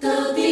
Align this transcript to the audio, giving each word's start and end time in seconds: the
the 0.00 0.49